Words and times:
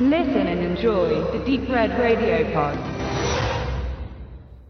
Listen 0.00 0.48
and 0.48 0.60
enjoy 0.60 1.22
the 1.32 1.38
Deep 1.46 1.68
Red 1.70 1.92
Radio 1.92 2.44
Pod. 2.52 2.76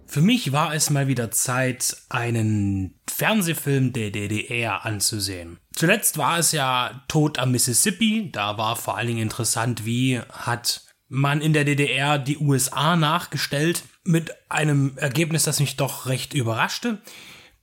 Für 0.07 0.21
mich 0.21 0.53
war 0.53 0.75
es 0.75 0.91
mal 0.91 1.09
wieder 1.09 1.31
Zeit, 1.31 1.97
einen 2.11 3.01
Fernsehfilm 3.11 3.95
der 3.95 4.11
DDR 4.11 4.85
anzusehen. 4.85 5.57
Zuletzt 5.75 6.19
war 6.19 6.39
es 6.39 6.53
ja 6.53 7.07
Tod 7.09 7.39
am 7.39 7.53
Mississippi. 7.53 8.29
Da 8.33 8.59
war 8.59 8.77
vor 8.77 8.99
allen 8.99 9.07
Dingen 9.07 9.23
interessant, 9.23 9.87
wie 9.87 10.21
hat 10.31 10.85
man 11.09 11.41
in 11.41 11.55
der 11.55 11.65
DDR 11.65 12.19
die 12.19 12.37
USA 12.37 12.95
nachgestellt 12.95 13.85
mit 14.05 14.31
einem 14.51 14.99
Ergebnis, 14.99 15.45
das 15.45 15.59
mich 15.59 15.77
doch 15.77 16.05
recht 16.05 16.35
überraschte. 16.35 16.99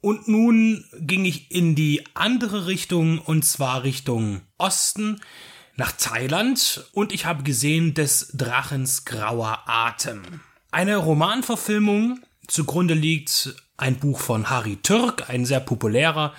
Und 0.01 0.27
nun 0.27 0.83
ging 0.99 1.25
ich 1.25 1.51
in 1.51 1.75
die 1.75 2.03
andere 2.15 2.65
Richtung, 2.65 3.19
und 3.19 3.45
zwar 3.45 3.83
Richtung 3.83 4.41
Osten, 4.57 5.21
nach 5.81 5.93
Thailand, 5.93 6.85
und 6.91 7.11
ich 7.11 7.25
habe 7.25 7.41
gesehen 7.41 7.95
des 7.95 8.29
Drachens 8.35 9.03
grauer 9.03 9.63
Atem. 9.65 10.21
Eine 10.69 10.97
Romanverfilmung, 10.97 12.19
zugrunde 12.47 12.93
liegt 12.93 13.55
ein 13.77 13.95
Buch 13.95 14.19
von 14.19 14.51
Harry 14.51 14.75
Türk, 14.75 15.31
ein 15.31 15.43
sehr 15.43 15.59
populärer 15.59 16.35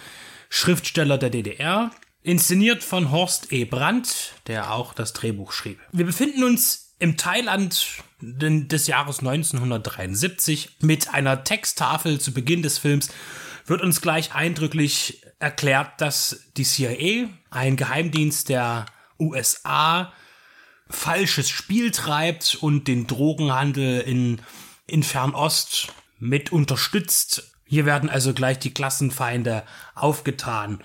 Schriftsteller 0.48 1.18
der 1.18 1.30
DDR, 1.30 1.91
inszeniert 2.23 2.84
von 2.84 3.10
Horst 3.10 3.51
E. 3.51 3.65
Brandt, 3.65 4.34
der 4.46 4.73
auch 4.73 4.95
das 4.95 5.12
Drehbuch 5.12 5.51
schrieb. 5.51 5.80
Wir 5.90 6.06
befinden 6.06 6.45
uns 6.45 6.95
im 7.01 7.16
Thailand 7.16 7.84
des 8.20 8.87
Jahres 8.87 9.18
1973 9.18 10.77
mit 10.82 11.12
einer 11.12 11.43
Texttafel 11.43 12.20
zu 12.20 12.32
Beginn 12.32 12.62
des 12.62 12.79
Films 12.79 13.09
wird 13.66 13.82
uns 13.82 14.01
gleich 14.01 14.37
eindrücklich 14.37 15.24
erklärt, 15.40 16.01
dass 16.01 16.45
die 16.56 16.65
CIA, 16.65 17.29
ein 17.51 17.77
Geheimdienst 17.77 18.48
der 18.48 18.87
USA, 19.23 20.13
falsches 20.88 21.49
Spiel 21.49 21.91
treibt 21.91 22.57
und 22.60 22.88
den 22.88 23.07
Drogenhandel 23.07 24.01
in, 24.01 24.41
in 24.87 25.02
Fernost 25.02 25.88
mit 26.19 26.52
unterstützt. 26.52 27.52
Hier 27.65 27.87
werden 27.87 28.11
also 28.11 28.35
gleich 28.35 28.59
die 28.59 28.74
Klassenfeinde 28.74 29.65
aufgetan 29.95 30.83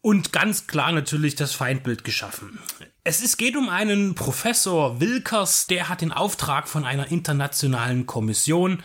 und 0.00 0.32
ganz 0.32 0.66
klar 0.66 0.92
natürlich 0.92 1.34
das 1.34 1.52
Feindbild 1.52 2.04
geschaffen. 2.04 2.58
Es 3.04 3.20
ist, 3.20 3.36
geht 3.36 3.56
um 3.56 3.68
einen 3.68 4.14
Professor 4.14 5.00
Wilkers, 5.00 5.66
der 5.66 5.88
hat 5.88 6.00
den 6.00 6.12
Auftrag 6.12 6.68
von 6.68 6.84
einer 6.84 7.10
internationalen 7.10 8.06
Kommission, 8.06 8.82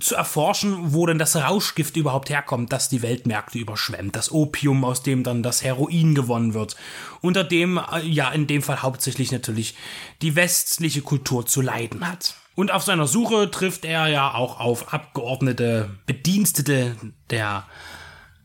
zu 0.00 0.14
erforschen, 0.14 0.92
wo 0.92 1.06
denn 1.06 1.18
das 1.18 1.36
Rauschgift 1.36 1.96
überhaupt 1.96 2.30
herkommt, 2.30 2.72
das 2.72 2.88
die 2.88 3.02
Weltmärkte 3.02 3.58
überschwemmt. 3.58 4.16
Das 4.16 4.32
Opium, 4.32 4.84
aus 4.84 5.02
dem 5.02 5.22
dann 5.22 5.42
das 5.42 5.62
Heroin 5.62 6.14
gewonnen 6.14 6.54
wird. 6.54 6.76
Unter 7.20 7.44
dem, 7.44 7.78
äh, 7.78 8.00
ja, 8.00 8.30
in 8.30 8.46
dem 8.46 8.62
Fall 8.62 8.82
hauptsächlich 8.82 9.32
natürlich 9.32 9.74
die 10.22 10.34
westliche 10.34 11.02
Kultur 11.02 11.46
zu 11.46 11.60
leiden 11.60 12.06
hat. 12.08 12.34
Und 12.54 12.70
auf 12.70 12.82
seiner 12.82 13.06
Suche 13.06 13.50
trifft 13.50 13.84
er 13.84 14.08
ja 14.08 14.34
auch 14.34 14.60
auf 14.60 14.92
Abgeordnete, 14.92 15.90
Bedienstete 16.06 16.96
der 17.30 17.66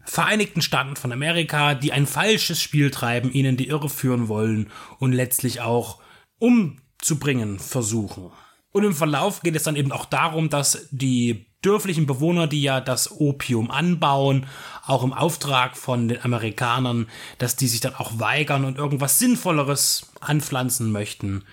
Vereinigten 0.05 0.61
Staaten 0.61 0.95
von 0.95 1.11
Amerika, 1.11 1.75
die 1.75 1.91
ein 1.91 2.07
falsches 2.07 2.61
Spiel 2.61 2.91
treiben, 2.91 3.29
ihnen 3.29 3.57
die 3.57 3.67
Irre 3.67 3.89
führen 3.89 4.29
wollen 4.29 4.71
und 4.99 5.11
letztlich 5.11 5.59
auch 5.59 5.99
umzubringen 6.39 7.59
versuchen. 7.59 8.31
Und 8.71 8.83
im 8.83 8.93
Verlauf 8.93 9.41
geht 9.41 9.55
es 9.55 9.63
dann 9.63 9.75
eben 9.75 9.91
auch 9.91 10.05
darum, 10.05 10.49
dass 10.49 10.87
die 10.91 11.47
dörflichen 11.61 12.05
Bewohner, 12.05 12.47
die 12.47 12.61
ja 12.61 12.81
das 12.81 13.11
Opium 13.11 13.71
anbauen, 13.71 14.45
auch 14.85 15.03
im 15.03 15.13
Auftrag 15.13 15.75
von 15.75 16.07
den 16.07 16.21
Amerikanern, 16.23 17.07
dass 17.39 17.55
die 17.55 17.67
sich 17.67 17.79
dann 17.79 17.95
auch 17.95 18.19
weigern 18.19 18.65
und 18.65 18.77
irgendwas 18.77 19.19
Sinnvolleres 19.19 20.11
anpflanzen 20.19 20.91
möchten. 20.91 21.43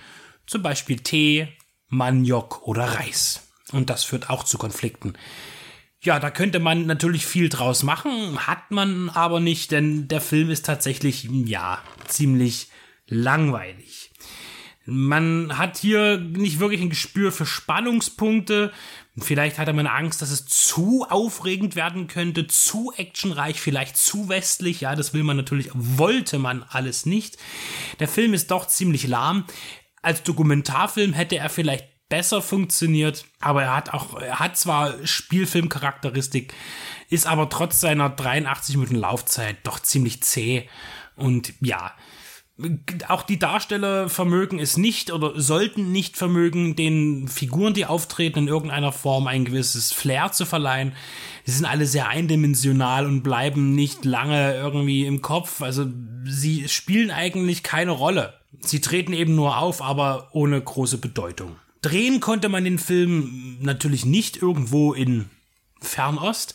Zum 0.47 0.62
Beispiel 0.62 0.98
Tee, 0.98 1.48
Maniok 1.89 2.66
oder 2.66 2.84
Reis. 2.84 3.49
Und 3.72 3.91
das 3.91 4.05
führt 4.05 4.31
auch 4.31 4.44
zu 4.44 4.59
Konflikten. 4.59 5.15
Ja, 6.03 6.21
da 6.21 6.31
könnte 6.31 6.59
man 6.59 6.84
natürlich 6.84 7.25
viel 7.25 7.49
draus 7.49 7.83
machen, 7.83 8.47
hat 8.47 8.71
man 8.71 9.09
aber 9.09 9.41
nicht, 9.41 9.71
denn 9.71 10.06
der 10.06 10.21
Film 10.21 10.50
ist 10.50 10.67
tatsächlich, 10.67 11.27
ja, 11.31 11.83
ziemlich 12.06 12.69
langweilig. 13.06 14.11
Man 14.87 15.56
hat 15.56 15.78
hier 15.78 16.19
nicht 16.19 16.61
wirklich 16.61 16.83
ein 16.83 16.91
Gespür 16.91 17.33
für 17.33 17.47
Spannungspunkte. 17.47 18.72
Vielleicht 19.17 19.59
hatte 19.59 19.72
man 19.72 19.87
Angst, 19.87 20.21
dass 20.21 20.31
es 20.31 20.45
zu 20.47 21.06
aufregend 21.09 21.75
werden 21.75 22.06
könnte, 22.06 22.47
zu 22.47 22.93
actionreich, 22.97 23.61
vielleicht 23.61 23.97
zu 23.97 24.28
westlich. 24.28 24.83
Ja, 24.83 24.94
das 24.94 25.15
will 25.15 25.23
man 25.23 25.37
natürlich, 25.37 25.71
wollte 25.73 26.39
man 26.39 26.65
alles 26.65 27.06
nicht. 27.06 27.39
Der 27.99 28.09
Film 28.09 28.34
ist 28.34 28.50
doch 28.50 28.67
ziemlich 28.67 29.06
lahm. 29.06 29.44
Als 30.03 30.23
Dokumentarfilm 30.23 31.15
hätte 31.15 31.39
er 31.39 31.49
vielleicht 31.49 31.89
besser 32.11 32.43
funktioniert, 32.43 33.25
aber 33.41 33.62
er 33.62 33.77
hat 33.77 33.94
auch, 33.94 34.21
er 34.21 34.39
hat 34.39 34.59
zwar 34.59 34.94
Spielfilmcharakteristik, 35.06 36.53
ist 37.09 37.27
aber 37.27 37.49
trotz 37.49 37.81
seiner 37.81 38.11
83 38.11 38.77
Minuten 38.77 38.97
Laufzeit 38.97 39.56
doch 39.65 39.81
ziemlich 39.81 40.23
zäh 40.23 40.69
und 41.17 41.55
ja, 41.61 41.94
auch 43.09 43.25
die 43.25 43.38
Darsteller 43.38 44.09
vermögen 44.09 44.60
es 44.60 44.76
nicht 44.76 45.12
oder 45.12 45.41
sollten 45.41 45.91
nicht 45.91 46.16
vermögen, 46.16 46.76
den 46.76 47.26
Figuren, 47.26 47.75
die 47.75 47.84
auftreten, 47.84 48.41
in 48.41 48.48
irgendeiner 48.48 48.92
Form 48.92 49.26
ein 49.26 49.44
gewisses 49.44 49.92
Flair 49.92 50.31
zu 50.31 50.47
verleihen. 50.47 50.93
Sie 51.44 51.53
sind 51.53 51.64
alle 51.64 51.87
sehr 51.87 52.09
eindimensional 52.09 53.06
und 53.06 53.22
bleiben 53.22 53.75
nicht 53.75 54.04
lange 54.04 54.54
irgendwie 54.54 55.04
im 55.04 55.20
Kopf. 55.20 55.62
Also 55.62 55.87
sie 56.25 56.69
spielen 56.69 57.10
eigentlich 57.10 57.64
keine 57.64 57.91
Rolle. 57.91 58.34
Sie 58.60 58.81
treten 58.81 59.12
eben 59.12 59.34
nur 59.34 59.59
auf, 59.59 59.82
aber 59.82 60.28
ohne 60.32 60.60
große 60.60 60.98
Bedeutung. 60.98 61.56
Drehen 61.82 62.20
konnte 62.20 62.48
man 62.48 62.64
den 62.64 62.78
Film 62.78 63.59
natürlich 63.60 64.06
nicht 64.06 64.41
irgendwo 64.41 64.94
in 64.94 65.28
Fernost. 65.84 66.55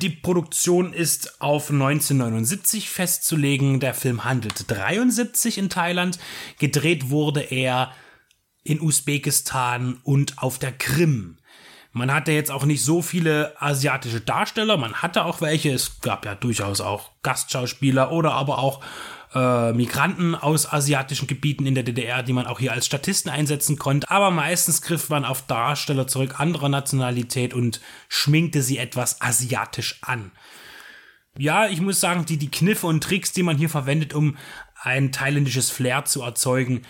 Die 0.00 0.10
Produktion 0.10 0.92
ist 0.92 1.40
auf 1.40 1.70
1979 1.70 2.90
festzulegen. 2.90 3.80
Der 3.80 3.94
Film 3.94 4.24
handelt 4.24 4.64
73 4.68 5.58
in 5.58 5.68
Thailand. 5.68 6.18
Gedreht 6.58 7.10
wurde 7.10 7.40
er 7.40 7.92
in 8.64 8.80
Usbekistan 8.80 10.00
und 10.02 10.38
auf 10.38 10.58
der 10.58 10.72
Krim. 10.72 11.38
Man 11.92 12.12
hatte 12.12 12.32
jetzt 12.32 12.50
auch 12.50 12.64
nicht 12.64 12.82
so 12.82 13.02
viele 13.02 13.54
asiatische 13.60 14.22
Darsteller, 14.22 14.78
man 14.78 14.94
hatte 15.02 15.26
auch 15.26 15.42
welche. 15.42 15.72
Es 15.72 16.00
gab 16.00 16.24
ja 16.24 16.34
durchaus 16.34 16.80
auch 16.80 17.10
Gastschauspieler 17.22 18.10
oder 18.12 18.32
aber 18.32 18.58
auch 18.58 18.82
äh, 19.34 19.72
Migranten 19.72 20.34
aus 20.34 20.70
asiatischen 20.70 21.26
Gebieten 21.26 21.66
in 21.66 21.74
der 21.74 21.84
DDR, 21.84 22.22
die 22.22 22.32
man 22.32 22.46
auch 22.46 22.60
hier 22.60 22.72
als 22.72 22.86
Statisten 22.86 23.30
einsetzen 23.30 23.78
konnte. 23.78 24.10
Aber 24.10 24.30
meistens 24.30 24.82
griff 24.82 25.08
man 25.08 25.24
auf 25.24 25.46
Darsteller 25.46 26.06
zurück 26.06 26.40
anderer 26.40 26.68
Nationalität 26.68 27.54
und 27.54 27.80
schminkte 28.08 28.62
sie 28.62 28.78
etwas 28.78 29.20
asiatisch 29.20 29.98
an. 30.02 30.32
Ja, 31.38 31.66
ich 31.66 31.80
muss 31.80 32.00
sagen, 32.00 32.26
die, 32.26 32.36
die 32.36 32.50
Kniffe 32.50 32.86
und 32.86 33.02
Tricks, 33.02 33.32
die 33.32 33.42
man 33.42 33.56
hier 33.56 33.70
verwendet, 33.70 34.12
um 34.12 34.36
ein 34.82 35.12
thailändisches 35.12 35.70
Flair 35.70 36.04
zu 36.04 36.22
erzeugen, 36.22 36.82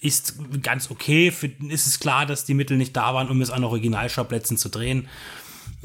ist 0.00 0.34
ganz 0.62 0.90
okay. 0.90 1.30
Für, 1.30 1.46
ist 1.46 1.86
es 1.86 1.98
klar, 1.98 2.26
dass 2.26 2.44
die 2.44 2.54
Mittel 2.54 2.76
nicht 2.76 2.96
da 2.96 3.14
waren, 3.14 3.28
um 3.28 3.40
es 3.40 3.50
an 3.50 3.64
Originalschauplätzen 3.64 4.56
zu 4.56 4.68
drehen. 4.68 5.08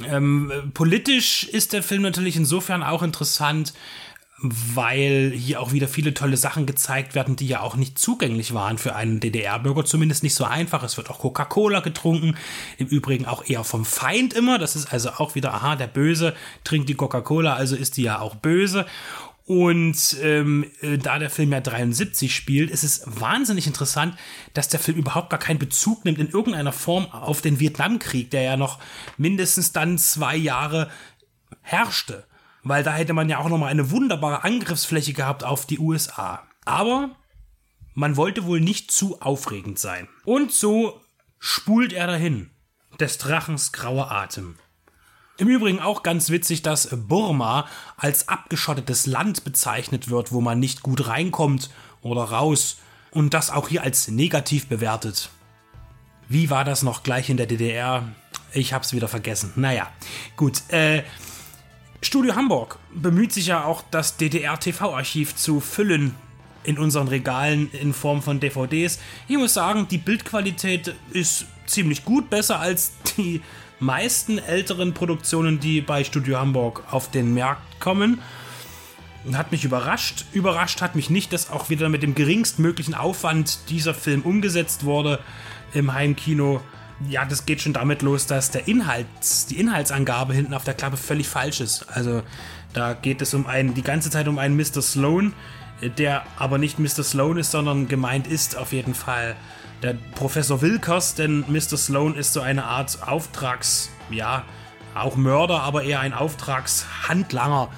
Ähm, 0.05 0.71
politisch 0.73 1.43
ist 1.43 1.73
der 1.73 1.83
Film 1.83 2.01
natürlich 2.01 2.35
insofern 2.35 2.83
auch 2.83 3.03
interessant, 3.03 3.73
weil 4.45 5.31
hier 5.33 5.61
auch 5.61 5.71
wieder 5.71 5.87
viele 5.87 6.13
tolle 6.13 6.35
Sachen 6.35 6.65
gezeigt 6.65 7.15
werden, 7.15 7.37
die 7.37 7.47
ja 7.47 7.61
auch 7.61 7.77
nicht 7.77 7.97
zugänglich 7.97 8.53
waren 8.53 8.77
für 8.77 8.93
einen 8.93 9.21
DDR-Bürger, 9.21 9.85
zumindest 9.85 10.21
nicht 10.21 10.35
so 10.35 10.43
einfach. 10.43 10.83
Es 10.83 10.97
wird 10.97 11.09
auch 11.09 11.19
Coca-Cola 11.19 11.79
getrunken, 11.79 12.35
im 12.77 12.87
Übrigen 12.87 13.25
auch 13.25 13.45
eher 13.47 13.63
vom 13.63 13.85
Feind 13.85 14.33
immer. 14.33 14.59
Das 14.59 14.75
ist 14.75 14.91
also 14.91 15.11
auch 15.11 15.35
wieder, 15.35 15.53
aha, 15.53 15.77
der 15.77 15.87
Böse 15.87 16.35
trinkt 16.65 16.89
die 16.89 16.95
Coca-Cola, 16.95 17.55
also 17.55 17.77
ist 17.77 17.95
die 17.95 18.03
ja 18.03 18.19
auch 18.19 18.35
böse. 18.35 18.85
Und 19.45 20.17
ähm, 20.21 20.65
äh, 20.81 20.97
da 20.97 21.19
der 21.19 21.29
Film 21.29 21.53
ja 21.53 21.61
73 21.61 22.35
spielt, 22.35 22.69
ist 22.69 22.83
es 22.83 23.03
wahnsinnig 23.05 23.65
interessant, 23.65 24.17
dass 24.53 24.67
der 24.67 24.79
Film 24.81 24.97
überhaupt 24.97 25.29
gar 25.29 25.39
keinen 25.39 25.59
Bezug 25.59 26.03
nimmt 26.03 26.19
in 26.19 26.29
irgendeiner 26.29 26.73
Form 26.73 27.05
auf 27.11 27.41
den 27.41 27.61
Vietnamkrieg, 27.61 28.29
der 28.29 28.41
ja 28.41 28.57
noch 28.57 28.79
mindestens 29.17 29.71
dann 29.71 29.97
zwei 29.97 30.35
Jahre 30.35 30.89
herrschte 31.61 32.25
weil 32.63 32.83
da 32.83 32.93
hätte 32.93 33.13
man 33.13 33.29
ja 33.29 33.39
auch 33.39 33.49
nochmal 33.49 33.69
eine 33.69 33.91
wunderbare 33.91 34.43
Angriffsfläche 34.43 35.13
gehabt 35.13 35.43
auf 35.43 35.65
die 35.65 35.79
USA. 35.79 36.43
Aber 36.65 37.11
man 37.93 38.17
wollte 38.17 38.45
wohl 38.45 38.59
nicht 38.59 38.91
zu 38.91 39.21
aufregend 39.21 39.79
sein. 39.79 40.07
Und 40.23 40.51
so 40.51 41.01
spult 41.39 41.93
er 41.93 42.07
dahin. 42.07 42.49
Des 42.99 43.17
Drachens 43.17 43.71
grauer 43.71 44.11
Atem. 44.11 44.55
Im 45.37 45.47
Übrigen 45.47 45.79
auch 45.79 46.03
ganz 46.03 46.29
witzig, 46.29 46.61
dass 46.61 46.89
Burma 46.91 47.67
als 47.97 48.29
abgeschottetes 48.29 49.07
Land 49.07 49.43
bezeichnet 49.43 50.09
wird, 50.09 50.31
wo 50.31 50.41
man 50.41 50.59
nicht 50.59 50.83
gut 50.83 51.07
reinkommt 51.07 51.71
oder 52.01 52.23
raus 52.23 52.77
und 53.11 53.33
das 53.33 53.49
auch 53.49 53.67
hier 53.67 53.81
als 53.81 54.07
negativ 54.07 54.67
bewertet. 54.67 55.29
Wie 56.29 56.49
war 56.49 56.63
das 56.63 56.83
noch 56.83 57.03
gleich 57.03 57.29
in 57.29 57.37
der 57.37 57.47
DDR? 57.47 58.07
Ich 58.53 58.73
hab's 58.73 58.93
wieder 58.93 59.07
vergessen. 59.07 59.51
Naja, 59.55 59.91
gut. 60.35 60.61
Äh, 60.69 61.03
Studio 62.13 62.35
Hamburg 62.35 62.77
bemüht 62.93 63.33
sich 63.33 63.47
ja 63.47 63.63
auch, 63.63 63.83
das 63.89 64.17
DDR-TV-Archiv 64.17 65.35
zu 65.35 65.59
füllen. 65.59 66.13
in 66.63 66.77
unseren 66.77 67.07
Regalen 67.07 67.71
in 67.71 67.91
Form 67.91 68.21
von 68.21 68.39
DVDs. 68.39 68.99
Ich 69.27 69.35
muss 69.35 69.55
sagen, 69.55 69.87
die 69.89 69.97
Bildqualität 69.97 70.93
ist 71.11 71.47
ziemlich 71.65 72.05
gut, 72.05 72.29
besser 72.29 72.59
als 72.59 72.91
die 73.17 73.41
meisten 73.79 74.37
älteren 74.37 74.93
Produktionen, 74.93 75.59
die 75.59 75.81
bei 75.81 76.03
Studio 76.03 76.37
Hamburg 76.37 76.83
auf 76.91 77.09
den 77.09 77.33
Markt 77.33 77.79
kommen. 77.79 78.21
Hat 79.33 79.51
mich 79.51 79.65
überrascht. 79.65 80.25
Überrascht 80.33 80.81
hat 80.81 80.93
mich 80.93 81.09
nicht, 81.09 81.33
dass 81.33 81.49
auch 81.49 81.71
wieder 81.71 81.89
mit 81.89 82.03
dem 82.03 82.13
geringstmöglichen 82.13 82.93
Aufwand 82.93 83.71
dieser 83.71 83.95
Film 83.95 84.21
umgesetzt 84.21 84.85
wurde 84.85 85.19
im 85.73 85.93
Heimkino. 85.93 86.61
Ja, 87.09 87.25
das 87.25 87.45
geht 87.45 87.61
schon 87.61 87.73
damit 87.73 88.01
los, 88.01 88.27
dass 88.27 88.51
der 88.51 88.67
Inhalt, 88.67 89.07
die 89.49 89.59
Inhaltsangabe 89.59 90.33
hinten 90.33 90.53
auf 90.53 90.63
der 90.63 90.73
Klappe 90.73 90.97
völlig 90.97 91.27
falsch 91.27 91.59
ist. 91.59 91.85
Also 91.89 92.23
da 92.73 92.93
geht 92.93 93.21
es 93.21 93.33
um 93.33 93.45
einen, 93.45 93.73
die 93.73 93.81
ganze 93.81 94.09
Zeit 94.09 94.27
um 94.27 94.37
einen 94.37 94.55
Mr. 94.55 94.81
Sloan, 94.81 95.33
der 95.97 96.23
aber 96.37 96.57
nicht 96.57 96.79
Mr. 96.79 97.03
Sloan 97.03 97.37
ist, 97.37 97.51
sondern 97.51 97.87
gemeint 97.87 98.27
ist 98.27 98.57
auf 98.57 98.73
jeden 98.73 98.93
Fall 98.93 99.35
der 99.81 99.95
Professor 100.15 100.61
Wilkers, 100.61 101.15
denn 101.15 101.43
Mr. 101.49 101.77
Sloan 101.77 102.15
ist 102.15 102.33
so 102.33 102.41
eine 102.41 102.63
Art 102.63 103.05
Auftrags, 103.05 103.89
ja, 104.09 104.45
auch 104.95 105.15
Mörder, 105.15 105.61
aber 105.61 105.83
eher 105.83 105.99
ein 105.99 106.13
Auftragshandlanger 106.13 107.69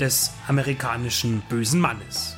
des 0.00 0.32
amerikanischen 0.48 1.42
bösen 1.48 1.80
Mannes. 1.80 2.36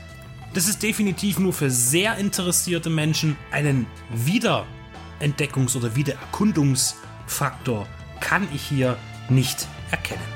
Das 0.55 0.69
ist 0.69 0.83
definitiv 0.83 1.39
nur 1.39 1.53
für 1.53 1.71
sehr 1.71 2.17
interessierte 2.17 2.91
Menschen 2.91 3.37
einen 3.51 3.87
Wiederentdeckungs- 5.25 5.77
oder 5.77 5.97
Wiedererkundungsfaktor 5.97 7.87
kann 8.21 8.47
ich 8.53 8.63
hier 8.63 8.97
nicht 9.29 9.67
erkennen. 9.91 10.34